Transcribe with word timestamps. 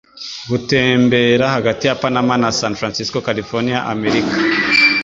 gutembera 0.49 1.45
hagati 1.55 1.83
ya 1.89 1.95
Panama 2.03 2.33
na 2.43 2.49
San 2.59 2.73
Francisco 2.79 3.17
California 3.27 3.77
Amerika 3.93 4.35